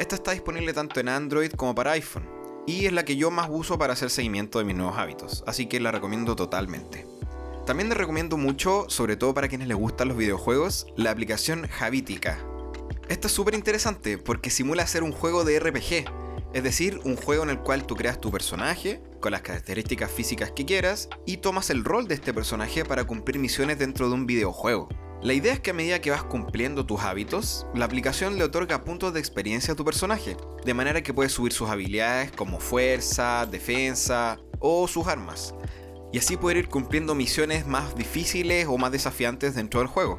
Esta 0.00 0.16
está 0.16 0.32
disponible 0.32 0.72
tanto 0.72 0.98
en 0.98 1.10
Android 1.10 1.52
como 1.52 1.76
para 1.76 1.92
iPhone, 1.92 2.28
y 2.66 2.86
es 2.86 2.92
la 2.92 3.04
que 3.04 3.14
yo 3.14 3.30
más 3.30 3.46
uso 3.48 3.78
para 3.78 3.92
hacer 3.92 4.10
seguimiento 4.10 4.58
de 4.58 4.64
mis 4.64 4.74
nuevos 4.74 4.98
hábitos, 4.98 5.44
así 5.46 5.66
que 5.66 5.78
la 5.78 5.92
recomiendo 5.92 6.34
totalmente. 6.34 7.06
También 7.66 7.90
les 7.90 7.98
recomiendo 7.98 8.36
mucho, 8.36 8.86
sobre 8.88 9.16
todo 9.16 9.32
para 9.32 9.46
quienes 9.46 9.68
les 9.68 9.76
gustan 9.76 10.08
los 10.08 10.16
videojuegos, 10.16 10.88
la 10.96 11.12
aplicación 11.12 11.68
Habitica. 11.78 12.44
Esta 13.08 13.28
es 13.28 13.32
súper 13.32 13.54
interesante 13.54 14.18
porque 14.18 14.50
simula 14.50 14.88
ser 14.88 15.04
un 15.04 15.12
juego 15.12 15.44
de 15.44 15.60
RPG, 15.60 16.17
es 16.54 16.62
decir, 16.62 17.00
un 17.04 17.16
juego 17.16 17.42
en 17.42 17.50
el 17.50 17.60
cual 17.60 17.86
tú 17.86 17.94
creas 17.94 18.20
tu 18.20 18.30
personaje 18.30 19.02
con 19.20 19.32
las 19.32 19.42
características 19.42 20.10
físicas 20.10 20.52
que 20.52 20.64
quieras 20.64 21.08
y 21.26 21.38
tomas 21.38 21.70
el 21.70 21.84
rol 21.84 22.08
de 22.08 22.14
este 22.14 22.32
personaje 22.32 22.84
para 22.84 23.04
cumplir 23.04 23.38
misiones 23.38 23.78
dentro 23.78 24.08
de 24.08 24.14
un 24.14 24.26
videojuego. 24.26 24.88
La 25.20 25.34
idea 25.34 25.52
es 25.52 25.60
que 25.60 25.70
a 25.70 25.74
medida 25.74 26.00
que 26.00 26.12
vas 26.12 26.22
cumpliendo 26.22 26.86
tus 26.86 27.00
hábitos, 27.00 27.66
la 27.74 27.84
aplicación 27.84 28.38
le 28.38 28.44
otorga 28.44 28.84
puntos 28.84 29.12
de 29.12 29.20
experiencia 29.20 29.74
a 29.74 29.76
tu 29.76 29.84
personaje, 29.84 30.36
de 30.64 30.74
manera 30.74 31.02
que 31.02 31.12
puedes 31.12 31.32
subir 31.32 31.52
sus 31.52 31.68
habilidades 31.68 32.30
como 32.30 32.60
fuerza, 32.60 33.44
defensa 33.46 34.38
o 34.60 34.86
sus 34.86 35.06
armas 35.06 35.54
y 36.12 36.18
así 36.18 36.36
poder 36.36 36.56
ir 36.56 36.68
cumpliendo 36.68 37.14
misiones 37.14 37.66
más 37.66 37.94
difíciles 37.96 38.66
o 38.66 38.78
más 38.78 38.92
desafiantes 38.92 39.54
dentro 39.54 39.80
del 39.80 39.88
juego. 39.88 40.18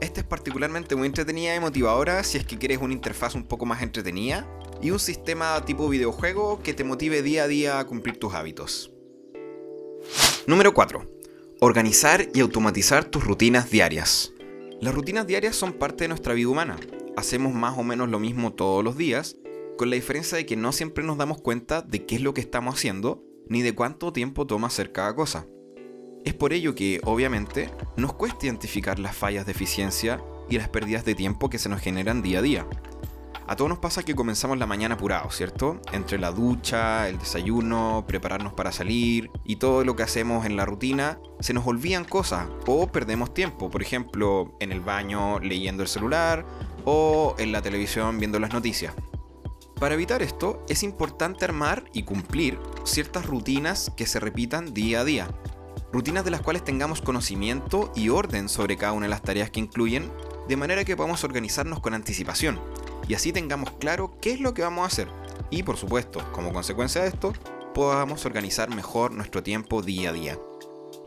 Esta 0.00 0.20
es 0.20 0.26
particularmente 0.26 0.94
muy 0.94 1.06
entretenida 1.06 1.56
y 1.56 1.60
motivadora 1.60 2.22
si 2.22 2.38
es 2.38 2.44
que 2.44 2.58
quieres 2.58 2.78
una 2.78 2.92
interfaz 2.92 3.34
un 3.34 3.44
poco 3.44 3.64
más 3.64 3.82
entretenida 3.82 4.46
y 4.82 4.90
un 4.90 4.98
sistema 4.98 5.64
tipo 5.64 5.88
videojuego 5.88 6.60
que 6.62 6.74
te 6.74 6.84
motive 6.84 7.22
día 7.22 7.44
a 7.44 7.48
día 7.48 7.78
a 7.78 7.86
cumplir 7.86 8.18
tus 8.18 8.34
hábitos. 8.34 8.92
Número 10.46 10.74
4. 10.74 11.04
Organizar 11.60 12.28
y 12.34 12.40
automatizar 12.40 13.04
tus 13.04 13.24
rutinas 13.24 13.70
diarias. 13.70 14.32
Las 14.80 14.94
rutinas 14.94 15.26
diarias 15.26 15.56
son 15.56 15.72
parte 15.72 16.04
de 16.04 16.08
nuestra 16.08 16.34
vida 16.34 16.48
humana. 16.48 16.76
Hacemos 17.16 17.54
más 17.54 17.78
o 17.78 17.82
menos 17.82 18.10
lo 18.10 18.20
mismo 18.20 18.52
todos 18.52 18.84
los 18.84 18.96
días, 18.96 19.36
con 19.78 19.90
la 19.90 19.96
diferencia 19.96 20.36
de 20.36 20.46
que 20.46 20.56
no 20.56 20.72
siempre 20.72 21.02
nos 21.02 21.18
damos 21.18 21.40
cuenta 21.40 21.82
de 21.82 22.04
qué 22.04 22.16
es 22.16 22.20
lo 22.20 22.34
que 22.34 22.40
estamos 22.40 22.74
haciendo, 22.74 23.24
ni 23.48 23.62
de 23.62 23.74
cuánto 23.74 24.12
tiempo 24.12 24.46
toma 24.46 24.66
hacer 24.66 24.92
cada 24.92 25.14
cosa. 25.14 25.46
Es 26.24 26.34
por 26.34 26.52
ello 26.52 26.74
que, 26.74 27.00
obviamente, 27.04 27.70
nos 27.96 28.12
cuesta 28.12 28.46
identificar 28.46 28.98
las 28.98 29.16
fallas 29.16 29.46
de 29.46 29.52
eficiencia 29.52 30.22
y 30.50 30.58
las 30.58 30.68
pérdidas 30.68 31.04
de 31.04 31.14
tiempo 31.14 31.48
que 31.48 31.58
se 31.58 31.68
nos 31.68 31.80
generan 31.80 32.20
día 32.20 32.40
a 32.40 32.42
día. 32.42 32.66
A 33.48 33.54
todos 33.54 33.68
nos 33.68 33.78
pasa 33.78 34.02
que 34.02 34.16
comenzamos 34.16 34.58
la 34.58 34.66
mañana 34.66 34.96
apurados, 34.96 35.36
¿cierto? 35.36 35.80
Entre 35.92 36.18
la 36.18 36.32
ducha, 36.32 37.08
el 37.08 37.16
desayuno, 37.16 38.04
prepararnos 38.08 38.52
para 38.54 38.72
salir 38.72 39.30
y 39.44 39.56
todo 39.56 39.84
lo 39.84 39.94
que 39.94 40.02
hacemos 40.02 40.46
en 40.46 40.56
la 40.56 40.64
rutina, 40.64 41.20
se 41.38 41.54
nos 41.54 41.64
olvidan 41.64 42.04
cosas 42.04 42.48
o 42.66 42.88
perdemos 42.88 43.34
tiempo, 43.34 43.70
por 43.70 43.82
ejemplo, 43.82 44.56
en 44.58 44.72
el 44.72 44.80
baño 44.80 45.38
leyendo 45.38 45.84
el 45.84 45.88
celular 45.88 46.44
o 46.84 47.36
en 47.38 47.52
la 47.52 47.62
televisión 47.62 48.18
viendo 48.18 48.40
las 48.40 48.52
noticias. 48.52 48.94
Para 49.78 49.94
evitar 49.94 50.22
esto, 50.22 50.64
es 50.68 50.82
importante 50.82 51.44
armar 51.44 51.84
y 51.92 52.02
cumplir 52.02 52.58
ciertas 52.82 53.26
rutinas 53.26 53.92
que 53.96 54.06
se 54.06 54.18
repitan 54.18 54.74
día 54.74 55.02
a 55.02 55.04
día. 55.04 55.28
Rutinas 55.92 56.24
de 56.24 56.32
las 56.32 56.40
cuales 56.40 56.64
tengamos 56.64 57.00
conocimiento 57.00 57.92
y 57.94 58.08
orden 58.08 58.48
sobre 58.48 58.76
cada 58.76 58.92
una 58.92 59.06
de 59.06 59.10
las 59.10 59.22
tareas 59.22 59.50
que 59.50 59.60
incluyen, 59.60 60.10
de 60.48 60.56
manera 60.56 60.84
que 60.84 60.96
podamos 60.96 61.22
organizarnos 61.22 61.78
con 61.78 61.94
anticipación 61.94 62.58
y 63.08 63.14
así 63.14 63.32
tengamos 63.32 63.70
claro 63.72 64.18
qué 64.20 64.32
es 64.32 64.40
lo 64.40 64.54
que 64.54 64.62
vamos 64.62 64.84
a 64.84 64.86
hacer. 64.86 65.08
Y 65.50 65.62
por 65.62 65.76
supuesto, 65.76 66.20
como 66.32 66.52
consecuencia 66.52 67.02
de 67.02 67.08
esto, 67.08 67.32
podamos 67.74 68.24
organizar 68.24 68.74
mejor 68.74 69.12
nuestro 69.12 69.42
tiempo 69.42 69.82
día 69.82 70.10
a 70.10 70.12
día. 70.12 70.38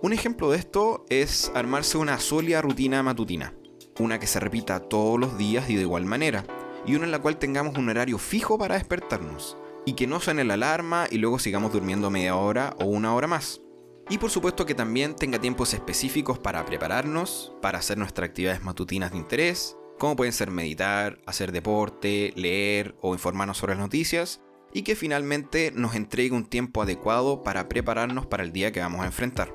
Un 0.02 0.14
ejemplo 0.14 0.52
de 0.52 0.58
esto 0.58 1.06
es 1.10 1.52
armarse 1.56 1.98
una 1.98 2.20
sólida 2.20 2.62
rutina 2.62 3.04
matutina, 3.04 3.54
una 4.00 4.20
que 4.20 4.28
se 4.28 4.40
repita 4.40 4.80
todos 4.80 5.20
los 5.20 5.38
días 5.38 5.70
y 5.70 5.76
de 5.76 5.82
igual 5.82 6.06
manera, 6.06 6.46
y 6.86 6.96
una 6.96 7.06
en 7.06 7.12
la 7.12 7.20
cual 7.20 7.38
tengamos 7.38 7.78
un 7.78 7.90
horario 7.90 8.18
fijo 8.18 8.58
para 8.58 8.76
despertarnos, 8.76 9.58
y 9.86 9.94
que 9.94 10.08
no 10.08 10.20
suene 10.20 10.46
la 10.46 10.54
alarma 10.54 11.08
y 11.10 11.18
luego 11.18 11.40
sigamos 11.40 11.74
durmiendo 11.74 12.10
media 12.10 12.36
hora 12.36 12.76
o 12.80 12.86
una 12.86 13.14
hora 13.14 13.28
más. 13.28 13.62
Y 14.10 14.18
por 14.18 14.32
supuesto 14.32 14.66
que 14.66 14.74
también 14.74 15.16
tenga 15.16 15.40
tiempos 15.40 15.74
específicos 15.74 16.40
para 16.40 16.66
prepararnos, 16.66 17.52
para 17.62 17.80
hacer 17.80 17.98
nuestras 17.98 18.30
actividades 18.30 18.64
matutinas 18.64 19.12
de 19.12 19.18
interés, 19.18 19.76
como 20.00 20.16
pueden 20.16 20.34
ser 20.34 20.50
meditar, 20.50 21.20
hacer 21.28 21.52
deporte, 21.52 22.34
leer 22.36 22.96
o 23.02 23.14
informarnos 23.14 23.58
sobre 23.58 23.76
las 23.76 23.84
noticias, 23.84 24.42
y 24.74 24.84
que 24.84 24.96
finalmente 24.96 25.72
nos 25.76 25.96
entregue 25.96 26.36
un 26.36 26.46
tiempo 26.46 26.82
adecuado 26.82 27.44
para 27.44 27.70
prepararnos 27.70 28.26
para 28.26 28.44
el 28.44 28.52
día 28.52 28.72
que 28.72 28.80
vamos 28.80 29.02
a 29.02 29.08
enfrentar. 29.08 29.54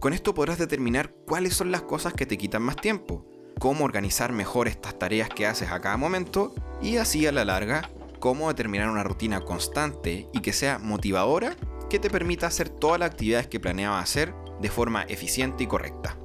Con 0.00 0.12
esto 0.12 0.34
podrás 0.34 0.58
determinar 0.58 1.14
cuáles 1.26 1.54
son 1.54 1.70
las 1.70 1.82
cosas 1.82 2.12
que 2.12 2.26
te 2.26 2.38
quitan 2.38 2.62
más 2.62 2.76
tiempo, 2.76 3.24
cómo 3.58 3.84
organizar 3.84 4.32
mejor 4.32 4.68
estas 4.68 4.98
tareas 4.98 5.28
que 5.28 5.46
haces 5.46 5.70
a 5.70 5.80
cada 5.80 5.96
momento 5.96 6.54
y 6.82 6.96
así 6.96 7.26
a 7.26 7.32
la 7.32 7.44
larga, 7.44 7.88
cómo 8.18 8.48
determinar 8.48 8.88
una 8.88 9.04
rutina 9.04 9.40
constante 9.40 10.28
y 10.32 10.40
que 10.40 10.52
sea 10.52 10.78
motivadora 10.78 11.56
que 11.88 11.98
te 11.98 12.10
permita 12.10 12.46
hacer 12.46 12.68
todas 12.68 12.98
las 12.98 13.10
actividades 13.10 13.46
que 13.46 13.60
planeabas 13.60 14.02
hacer 14.02 14.34
de 14.60 14.70
forma 14.70 15.02
eficiente 15.02 15.64
y 15.64 15.66
correcta. 15.66 16.16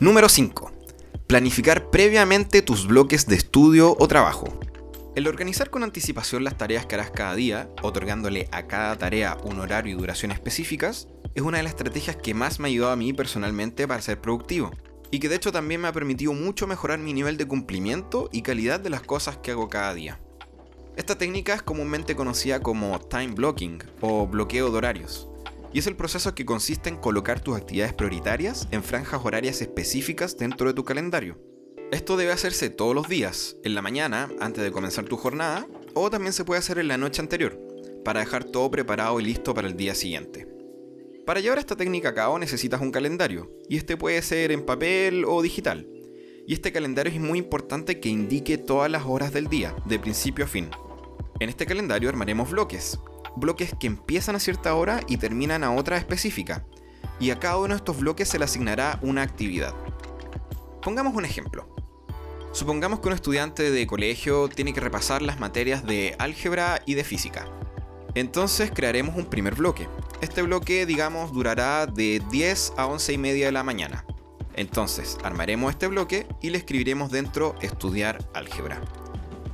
Número 0.00 0.28
5. 0.28 0.77
Planificar 1.28 1.90
previamente 1.90 2.62
tus 2.62 2.86
bloques 2.86 3.26
de 3.26 3.36
estudio 3.36 3.94
o 3.98 4.08
trabajo. 4.08 4.46
El 5.14 5.26
organizar 5.26 5.68
con 5.68 5.82
anticipación 5.82 6.42
las 6.42 6.56
tareas 6.56 6.86
que 6.86 6.94
harás 6.94 7.10
cada 7.10 7.34
día, 7.34 7.68
otorgándole 7.82 8.48
a 8.50 8.66
cada 8.66 8.96
tarea 8.96 9.36
un 9.44 9.60
horario 9.60 9.94
y 9.94 9.98
duración 10.00 10.30
específicas, 10.30 11.06
es 11.34 11.42
una 11.42 11.58
de 11.58 11.64
las 11.64 11.72
estrategias 11.72 12.16
que 12.16 12.32
más 12.32 12.58
me 12.58 12.68
ha 12.68 12.70
ayudado 12.70 12.92
a 12.94 12.96
mí 12.96 13.12
personalmente 13.12 13.86
para 13.86 14.00
ser 14.00 14.22
productivo, 14.22 14.70
y 15.10 15.18
que 15.18 15.28
de 15.28 15.36
hecho 15.36 15.52
también 15.52 15.82
me 15.82 15.88
ha 15.88 15.92
permitido 15.92 16.32
mucho 16.32 16.66
mejorar 16.66 16.98
mi 16.98 17.12
nivel 17.12 17.36
de 17.36 17.46
cumplimiento 17.46 18.30
y 18.32 18.40
calidad 18.40 18.80
de 18.80 18.88
las 18.88 19.02
cosas 19.02 19.36
que 19.36 19.50
hago 19.50 19.68
cada 19.68 19.92
día. 19.92 20.18
Esta 20.96 21.18
técnica 21.18 21.52
es 21.52 21.62
comúnmente 21.62 22.16
conocida 22.16 22.60
como 22.60 22.98
time 23.00 23.34
blocking 23.34 23.82
o 24.00 24.26
bloqueo 24.26 24.70
de 24.70 24.78
horarios, 24.78 25.28
y 25.72 25.78
es 25.78 25.86
el 25.86 25.96
proceso 25.96 26.34
que 26.34 26.46
consiste 26.46 26.88
en 26.88 26.96
colocar 26.96 27.40
tus 27.40 27.56
actividades 27.56 27.94
prioritarias 27.94 28.68
en 28.70 28.82
franjas 28.82 29.20
horarias 29.24 29.60
específicas 29.60 30.36
dentro 30.36 30.68
de 30.68 30.74
tu 30.74 30.84
calendario. 30.84 31.38
Esto 31.90 32.16
debe 32.16 32.32
hacerse 32.32 32.68
todos 32.68 32.94
los 32.94 33.08
días, 33.08 33.56
en 33.64 33.74
la 33.74 33.82
mañana, 33.82 34.28
antes 34.40 34.62
de 34.62 34.72
comenzar 34.72 35.06
tu 35.06 35.16
jornada, 35.16 35.66
o 35.94 36.10
también 36.10 36.32
se 36.32 36.44
puede 36.44 36.58
hacer 36.58 36.78
en 36.78 36.88
la 36.88 36.98
noche 36.98 37.22
anterior, 37.22 37.58
para 38.04 38.20
dejar 38.20 38.44
todo 38.44 38.70
preparado 38.70 39.18
y 39.20 39.24
listo 39.24 39.54
para 39.54 39.68
el 39.68 39.76
día 39.76 39.94
siguiente. 39.94 40.46
Para 41.24 41.40
llevar 41.40 41.58
esta 41.58 41.76
técnica 41.76 42.10
a 42.10 42.14
cabo 42.14 42.38
necesitas 42.38 42.80
un 42.80 42.90
calendario, 42.90 43.50
y 43.68 43.76
este 43.76 43.96
puede 43.96 44.20
ser 44.22 44.52
en 44.52 44.66
papel 44.66 45.24
o 45.26 45.40
digital. 45.40 45.88
Y 46.46 46.54
este 46.54 46.72
calendario 46.72 47.12
es 47.12 47.20
muy 47.20 47.38
importante 47.38 48.00
que 48.00 48.08
indique 48.08 48.58
todas 48.58 48.90
las 48.90 49.04
horas 49.04 49.32
del 49.32 49.48
día, 49.48 49.74
de 49.84 49.98
principio 49.98 50.44
a 50.44 50.48
fin. 50.48 50.70
En 51.40 51.48
este 51.48 51.66
calendario 51.66 52.08
armaremos 52.08 52.50
bloques, 52.50 52.98
bloques 53.40 53.74
que 53.78 53.86
empiezan 53.86 54.36
a 54.36 54.40
cierta 54.40 54.74
hora 54.74 55.00
y 55.06 55.16
terminan 55.16 55.64
a 55.64 55.72
otra 55.72 55.96
específica, 55.96 56.64
y 57.20 57.30
a 57.30 57.38
cada 57.38 57.58
uno 57.58 57.68
de 57.68 57.76
estos 57.76 57.98
bloques 57.98 58.28
se 58.28 58.38
le 58.38 58.44
asignará 58.44 58.98
una 59.02 59.22
actividad. 59.22 59.74
Pongamos 60.82 61.14
un 61.14 61.24
ejemplo. 61.24 61.68
Supongamos 62.52 63.00
que 63.00 63.08
un 63.08 63.14
estudiante 63.14 63.70
de 63.70 63.86
colegio 63.86 64.48
tiene 64.48 64.72
que 64.72 64.80
repasar 64.80 65.22
las 65.22 65.38
materias 65.38 65.84
de 65.84 66.16
álgebra 66.18 66.80
y 66.86 66.94
de 66.94 67.04
física. 67.04 67.46
Entonces 68.14 68.70
crearemos 68.74 69.16
un 69.16 69.26
primer 69.26 69.54
bloque. 69.54 69.88
Este 70.20 70.42
bloque, 70.42 70.86
digamos, 70.86 71.32
durará 71.32 71.86
de 71.86 72.22
10 72.30 72.72
a 72.76 72.86
11 72.86 73.12
y 73.12 73.18
media 73.18 73.46
de 73.46 73.52
la 73.52 73.62
mañana. 73.62 74.04
Entonces, 74.54 75.18
armaremos 75.22 75.70
este 75.70 75.86
bloque 75.86 76.26
y 76.40 76.50
le 76.50 76.58
escribiremos 76.58 77.12
dentro 77.12 77.54
estudiar 77.60 78.18
álgebra. 78.34 78.80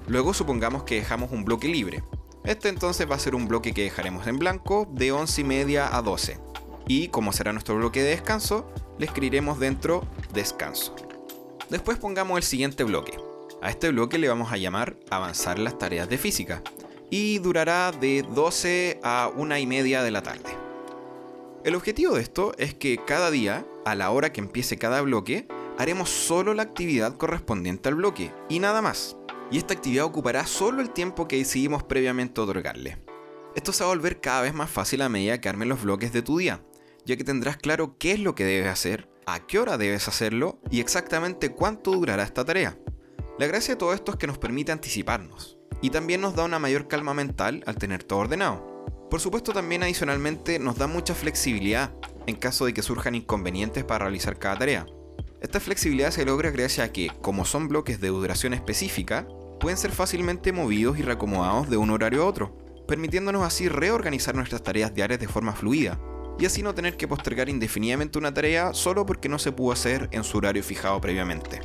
Luego 0.07 0.33
supongamos 0.33 0.85
que 0.85 0.95
dejamos 0.95 1.31
un 1.31 1.45
bloque 1.45 1.69
libre, 1.69 2.03
este 2.45 2.69
entonces 2.69 3.11
va 3.11 3.17
a 3.17 3.19
ser 3.19 3.35
un 3.35 3.49
bloque 3.49 3.73
que 3.73 3.85
dejaremos 3.85 4.27
en 4.27 4.39
blanco 4.39 4.87
de 4.93 5.13
11 5.13 5.41
y 5.41 5.45
media 5.45 5.97
a 5.97 6.03
12. 6.03 6.39
Y 6.87 7.09
como 7.09 7.33
será 7.33 7.53
nuestro 7.53 7.77
bloque 7.77 8.03
de 8.03 8.11
descanso, 8.11 8.71
le 8.99 9.07
escribiremos 9.07 9.59
dentro 9.59 10.07
descanso. 10.35 10.95
Después 11.71 11.97
pongamos 11.97 12.37
el 12.37 12.43
siguiente 12.43 12.85
bloque. 12.85 13.19
A 13.63 13.71
este 13.71 13.89
bloque 13.91 14.19
le 14.19 14.29
vamos 14.29 14.53
a 14.53 14.59
llamar 14.59 14.95
avanzar 15.11 15.59
las 15.59 15.79
tareas 15.79 16.09
de 16.11 16.19
física. 16.19 16.63
Y 17.09 17.39
durará 17.39 17.93
de 17.93 18.23
12 18.35 19.01
a 19.03 19.31
1 19.35 19.59
y 19.59 19.67
media 19.67 20.03
de 20.03 20.11
la 20.11 20.23
tarde. 20.23 20.55
El 21.65 21.75
objetivo 21.75 22.15
de 22.15 22.23
esto 22.23 22.53
es 22.59 22.75
que 22.75 23.01
cada 23.07 23.31
día, 23.31 23.65
a 23.87 23.95
la 23.95 24.11
hora 24.11 24.33
que 24.33 24.43
empiece 24.43 24.77
cada 24.77 25.01
bloque, 25.01 25.49
haremos 25.79 26.11
solo 26.11 26.53
la 26.53 26.63
actividad 26.63 27.17
correspondiente 27.17 27.89
al 27.89 27.95
bloque 27.95 28.31
y 28.51 28.59
nada 28.59 28.83
más 28.83 29.17
y 29.51 29.59
esta 29.59 29.75
actividad 29.75 30.05
ocupará 30.05 30.47
solo 30.47 30.81
el 30.81 30.91
tiempo 30.91 31.29
que 31.29 31.37
decidimos 31.37 31.83
previamente 31.83 32.41
otorgarle. 32.41 32.99
Esto 33.55 33.73
se 33.73 33.85
va 33.85 33.91
a 33.91 33.95
volver 33.95 34.21
cada 34.21 34.43
vez 34.43 34.55
más 34.55 34.71
fácil 34.71 35.03
a 35.03 35.09
medida 35.09 35.41
que 35.41 35.49
armen 35.49 35.69
los 35.69 35.83
bloques 35.83 36.13
de 36.13 36.23
tu 36.23 36.39
día, 36.39 36.65
ya 37.05 37.17
que 37.17 37.25
tendrás 37.25 37.57
claro 37.57 37.97
qué 37.99 38.13
es 38.13 38.21
lo 38.21 38.35
que 38.35 38.45
debes 38.45 38.69
hacer, 38.69 39.09
a 39.27 39.47
qué 39.47 39.59
hora 39.59 39.79
debes 39.79 40.09
hacerlo 40.09 40.59
y 40.71 40.81
exactamente 40.81 41.53
cuánto 41.53 41.93
durará 41.93 42.25
esta 42.25 42.45
tarea. 42.45 42.79
La 43.39 43.47
gracia 43.47 43.75
de 43.75 43.79
todo 43.79 43.95
esto 43.95 44.13
es 44.13 44.19
que 44.19 44.27
nos 44.27 44.39
permite 44.39 44.73
anticiparnos 44.73 45.59
y 45.81 45.91
también 45.91 46.21
nos 46.21 46.35
da 46.35 46.45
una 46.45 46.59
mayor 46.59 46.89
calma 46.89 47.15
mental 47.15 47.63
al 47.67 47.77
tener 47.77 48.03
todo 48.05 48.21
ordenado. 48.21 48.87
Por 49.11 49.21
supuesto 49.21 49.53
también 49.53 49.83
adicionalmente 49.83 50.59
nos 50.59 50.77
da 50.77 50.87
mucha 50.87 51.15
flexibilidad 51.15 51.93
en 52.27 52.37
caso 52.37 52.65
de 52.65 52.75
que 52.75 52.83
surjan 52.83 53.15
inconvenientes 53.15 53.85
para 53.85 54.07
realizar 54.07 54.39
cada 54.39 54.59
tarea. 54.59 54.87
Esta 55.45 55.61
flexibilidad 55.61 56.11
se 56.11 56.25
logra 56.25 56.51
gracias 56.51 56.89
a 56.89 56.91
que, 56.91 57.11
como 57.21 57.45
son 57.45 57.69
bloques 57.69 58.01
de 58.01 58.09
duración 58.09 58.55
específica, 58.55 59.29
pueden 59.61 59.77
ser 59.77 59.93
fácilmente 59.93 60.55
movidos 60.55 60.99
y 60.99 61.03
reacomodados 61.03 61.69
de 61.69 61.77
un 61.77 61.91
horario 61.91 62.23
a 62.23 62.27
otro, 62.27 62.57
permitiéndonos 62.89 63.43
así 63.43 63.69
reorganizar 63.69 64.35
nuestras 64.35 64.63
tareas 64.63 64.95
diarias 64.95 65.21
de 65.21 65.29
forma 65.29 65.53
fluida, 65.53 66.01
y 66.39 66.47
así 66.47 66.63
no 66.63 66.75
tener 66.75 66.97
que 66.97 67.07
postergar 67.07 67.51
indefinidamente 67.51 68.19
una 68.19 68.33
tarea 68.33 68.73
solo 68.73 69.05
porque 69.05 69.29
no 69.29 69.39
se 69.39 69.53
pudo 69.53 69.73
hacer 69.73 70.09
en 70.13 70.25
su 70.25 70.39
horario 70.39 70.63
fijado 70.63 70.99
previamente. 70.99 71.61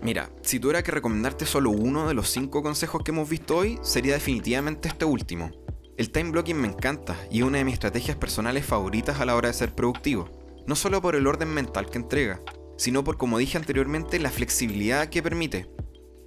Mira, 0.00 0.30
si 0.40 0.58
tuviera 0.58 0.82
que 0.82 0.92
recomendarte 0.92 1.44
solo 1.44 1.72
uno 1.72 2.08
de 2.08 2.14
los 2.14 2.30
cinco 2.30 2.62
consejos 2.62 3.02
que 3.04 3.10
hemos 3.10 3.28
visto 3.28 3.54
hoy, 3.58 3.78
sería 3.82 4.14
definitivamente 4.14 4.88
este 4.88 5.04
último. 5.04 5.50
El 5.98 6.10
time 6.10 6.30
blocking 6.30 6.58
me 6.58 6.68
encanta 6.68 7.18
y 7.30 7.40
es 7.40 7.44
una 7.44 7.58
de 7.58 7.64
mis 7.66 7.74
estrategias 7.74 8.16
personales 8.16 8.64
favoritas 8.64 9.20
a 9.20 9.26
la 9.26 9.36
hora 9.36 9.48
de 9.48 9.54
ser 9.54 9.74
productivo, 9.74 10.30
no 10.66 10.74
solo 10.74 11.02
por 11.02 11.16
el 11.16 11.26
orden 11.26 11.52
mental 11.52 11.90
que 11.90 11.98
entrega, 11.98 12.40
sino 12.76 13.04
por, 13.04 13.16
como 13.16 13.38
dije 13.38 13.58
anteriormente, 13.58 14.18
la 14.18 14.30
flexibilidad 14.30 15.08
que 15.08 15.22
permite. 15.22 15.68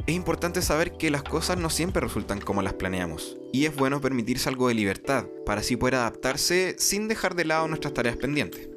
Es 0.05 0.15
importante 0.15 0.61
saber 0.61 0.97
que 0.97 1.11
las 1.11 1.23
cosas 1.23 1.57
no 1.57 1.69
siempre 1.69 2.01
resultan 2.01 2.39
como 2.39 2.61
las 2.61 2.73
planeamos, 2.73 3.37
y 3.51 3.65
es 3.65 3.75
bueno 3.75 3.99
permitirse 3.99 4.47
algo 4.47 4.69
de 4.69 4.73
libertad, 4.73 5.25
para 5.45 5.61
así 5.61 5.75
poder 5.75 5.95
adaptarse 5.95 6.75
sin 6.77 7.07
dejar 7.07 7.35
de 7.35 7.45
lado 7.45 7.67
nuestras 7.67 7.93
tareas 7.93 8.15
pendientes. 8.15 8.69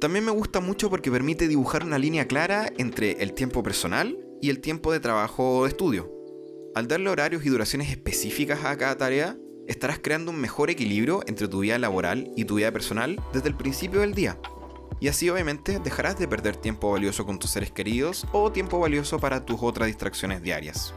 También 0.00 0.24
me 0.24 0.32
gusta 0.32 0.60
mucho 0.60 0.90
porque 0.90 1.10
permite 1.10 1.48
dibujar 1.48 1.84
una 1.84 1.98
línea 1.98 2.26
clara 2.26 2.70
entre 2.76 3.22
el 3.22 3.32
tiempo 3.32 3.62
personal 3.62 4.18
y 4.42 4.50
el 4.50 4.60
tiempo 4.60 4.92
de 4.92 5.00
trabajo 5.00 5.58
o 5.58 5.62
de 5.62 5.70
estudio. 5.70 6.12
Al 6.74 6.88
darle 6.88 7.08
horarios 7.08 7.46
y 7.46 7.48
duraciones 7.48 7.90
específicas 7.90 8.64
a 8.64 8.76
cada 8.76 8.98
tarea, 8.98 9.38
estarás 9.68 10.00
creando 10.00 10.32
un 10.32 10.40
mejor 10.40 10.70
equilibrio 10.70 11.22
entre 11.26 11.48
tu 11.48 11.60
vida 11.60 11.78
laboral 11.78 12.32
y 12.36 12.44
tu 12.44 12.56
vida 12.56 12.72
personal 12.72 13.22
desde 13.32 13.48
el 13.48 13.54
principio 13.54 14.00
del 14.00 14.14
día 14.14 14.38
Y 15.02 15.08
así 15.08 15.28
obviamente 15.28 15.80
dejarás 15.80 16.16
de 16.16 16.28
perder 16.28 16.54
tiempo 16.54 16.92
valioso 16.92 17.26
con 17.26 17.40
tus 17.40 17.50
seres 17.50 17.72
queridos 17.72 18.24
o 18.30 18.52
tiempo 18.52 18.78
valioso 18.78 19.18
para 19.18 19.44
tus 19.44 19.60
otras 19.60 19.88
distracciones 19.88 20.44
diarias. 20.44 20.94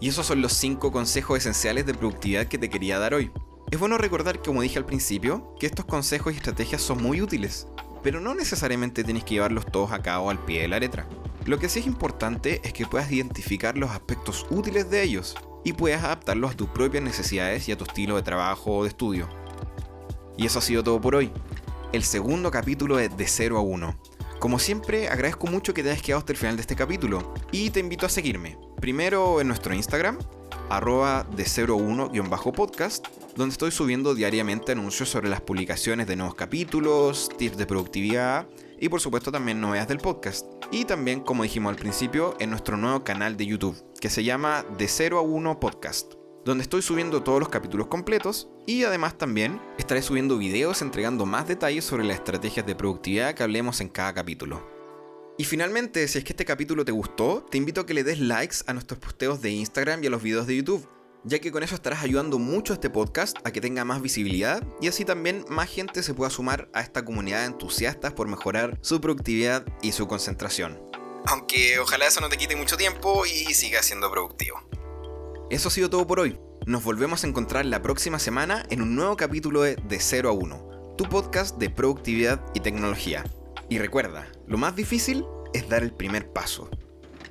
Y 0.00 0.08
esos 0.08 0.24
son 0.24 0.40
los 0.40 0.54
5 0.54 0.90
consejos 0.90 1.36
esenciales 1.36 1.84
de 1.84 1.92
productividad 1.92 2.46
que 2.46 2.56
te 2.56 2.70
quería 2.70 2.98
dar 2.98 3.12
hoy. 3.12 3.30
Es 3.70 3.78
bueno 3.78 3.98
recordar, 3.98 4.40
como 4.40 4.62
dije 4.62 4.78
al 4.78 4.86
principio, 4.86 5.54
que 5.60 5.66
estos 5.66 5.84
consejos 5.84 6.32
y 6.32 6.36
estrategias 6.36 6.80
son 6.80 7.02
muy 7.02 7.20
útiles, 7.20 7.66
pero 8.02 8.22
no 8.22 8.34
necesariamente 8.34 9.04
tienes 9.04 9.24
que 9.24 9.34
llevarlos 9.34 9.66
todos 9.66 9.92
a 9.92 10.00
cabo 10.00 10.30
al 10.30 10.42
pie 10.42 10.62
de 10.62 10.68
la 10.68 10.80
letra. 10.80 11.06
Lo 11.44 11.58
que 11.58 11.68
sí 11.68 11.80
es 11.80 11.86
importante 11.86 12.62
es 12.64 12.72
que 12.72 12.86
puedas 12.86 13.12
identificar 13.12 13.76
los 13.76 13.90
aspectos 13.90 14.46
útiles 14.48 14.88
de 14.88 15.02
ellos 15.02 15.36
y 15.62 15.74
puedas 15.74 16.04
adaptarlos 16.04 16.52
a 16.52 16.56
tus 16.56 16.70
propias 16.70 17.04
necesidades 17.04 17.68
y 17.68 17.72
a 17.72 17.76
tu 17.76 17.84
estilo 17.84 18.16
de 18.16 18.22
trabajo 18.22 18.78
o 18.78 18.82
de 18.84 18.88
estudio. 18.88 19.28
Y 20.38 20.46
eso 20.46 20.60
ha 20.60 20.62
sido 20.62 20.82
todo 20.82 20.98
por 21.02 21.16
hoy. 21.16 21.30
El 21.92 22.04
segundo 22.04 22.52
capítulo 22.52 22.98
de 22.98 23.08
De 23.08 23.26
0 23.26 23.58
a 23.58 23.62
1. 23.62 24.00
Como 24.38 24.60
siempre, 24.60 25.08
agradezco 25.08 25.48
mucho 25.48 25.74
que 25.74 25.82
te 25.82 25.90
hayas 25.90 26.02
quedado 26.02 26.20
hasta 26.20 26.30
el 26.30 26.38
final 26.38 26.54
de 26.54 26.60
este 26.60 26.76
capítulo 26.76 27.34
y 27.50 27.70
te 27.70 27.80
invito 27.80 28.06
a 28.06 28.08
seguirme. 28.08 28.56
Primero 28.80 29.40
en 29.40 29.48
nuestro 29.48 29.74
Instagram, 29.74 30.16
arroba 30.68 31.26
de 31.34 31.42
01-podcast, 31.42 33.08
donde 33.34 33.52
estoy 33.52 33.72
subiendo 33.72 34.14
diariamente 34.14 34.70
anuncios 34.70 35.08
sobre 35.08 35.28
las 35.28 35.40
publicaciones 35.40 36.06
de 36.06 36.14
nuevos 36.14 36.36
capítulos, 36.36 37.28
tips 37.36 37.56
de 37.56 37.66
productividad 37.66 38.46
y 38.78 38.88
por 38.88 39.00
supuesto 39.00 39.32
también 39.32 39.60
novedades 39.60 39.88
del 39.88 39.98
podcast. 39.98 40.46
Y 40.70 40.84
también, 40.84 41.18
como 41.18 41.42
dijimos 41.42 41.70
al 41.70 41.76
principio, 41.76 42.36
en 42.38 42.50
nuestro 42.50 42.76
nuevo 42.76 43.02
canal 43.02 43.36
de 43.36 43.46
YouTube, 43.46 43.76
que 44.00 44.10
se 44.10 44.22
llama 44.22 44.64
De 44.78 44.86
0 44.86 45.18
a 45.18 45.22
1 45.22 45.58
Podcast 45.58 46.19
donde 46.44 46.62
estoy 46.62 46.82
subiendo 46.82 47.22
todos 47.22 47.40
los 47.40 47.48
capítulos 47.48 47.88
completos 47.88 48.48
y 48.66 48.84
además 48.84 49.18
también 49.18 49.60
estaré 49.78 50.02
subiendo 50.02 50.38
videos 50.38 50.82
entregando 50.82 51.26
más 51.26 51.46
detalles 51.46 51.84
sobre 51.84 52.04
las 52.04 52.16
estrategias 52.16 52.66
de 52.66 52.74
productividad 52.74 53.34
que 53.34 53.42
hablemos 53.42 53.80
en 53.80 53.88
cada 53.88 54.14
capítulo. 54.14 54.66
Y 55.38 55.44
finalmente, 55.44 56.06
si 56.06 56.18
es 56.18 56.24
que 56.24 56.32
este 56.32 56.44
capítulo 56.44 56.84
te 56.84 56.92
gustó, 56.92 57.46
te 57.50 57.56
invito 57.56 57.80
a 57.80 57.86
que 57.86 57.94
le 57.94 58.04
des 58.04 58.20
likes 58.20 58.58
a 58.66 58.74
nuestros 58.74 58.98
posteos 58.98 59.40
de 59.40 59.50
Instagram 59.50 60.04
y 60.04 60.06
a 60.06 60.10
los 60.10 60.22
videos 60.22 60.46
de 60.46 60.56
YouTube, 60.56 60.86
ya 61.24 61.38
que 61.38 61.50
con 61.50 61.62
eso 61.62 61.74
estarás 61.74 62.02
ayudando 62.02 62.38
mucho 62.38 62.72
a 62.72 62.74
este 62.74 62.90
podcast 62.90 63.38
a 63.44 63.50
que 63.50 63.60
tenga 63.60 63.84
más 63.84 64.02
visibilidad 64.02 64.62
y 64.80 64.88
así 64.88 65.04
también 65.04 65.44
más 65.48 65.70
gente 65.70 66.02
se 66.02 66.14
pueda 66.14 66.30
sumar 66.30 66.68
a 66.72 66.80
esta 66.80 67.04
comunidad 67.04 67.40
de 67.40 67.46
entusiastas 67.46 68.12
por 68.12 68.28
mejorar 68.28 68.78
su 68.82 69.00
productividad 69.00 69.64
y 69.82 69.92
su 69.92 70.06
concentración. 70.08 70.78
Aunque 71.26 71.78
ojalá 71.78 72.06
eso 72.06 72.20
no 72.20 72.28
te 72.28 72.36
quite 72.36 72.56
mucho 72.56 72.76
tiempo 72.76 73.24
y 73.26 73.52
siga 73.54 73.82
siendo 73.82 74.10
productivo. 74.10 74.62
Eso 75.50 75.66
ha 75.66 75.72
sido 75.72 75.90
todo 75.90 76.06
por 76.06 76.20
hoy. 76.20 76.38
Nos 76.64 76.84
volvemos 76.84 77.24
a 77.24 77.26
encontrar 77.26 77.66
la 77.66 77.82
próxima 77.82 78.20
semana 78.20 78.64
en 78.70 78.82
un 78.82 78.94
nuevo 78.94 79.16
capítulo 79.16 79.62
de 79.62 79.74
De 79.74 79.98
0 79.98 80.28
a 80.28 80.32
1, 80.32 80.94
tu 80.96 81.08
podcast 81.08 81.58
de 81.58 81.68
productividad 81.68 82.40
y 82.54 82.60
tecnología. 82.60 83.24
Y 83.68 83.78
recuerda, 83.78 84.28
lo 84.46 84.58
más 84.58 84.76
difícil 84.76 85.24
es 85.52 85.68
dar 85.68 85.82
el 85.82 85.92
primer 85.92 86.32
paso. 86.32 86.70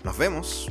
Nos 0.03 0.17
vemos. 0.17 0.69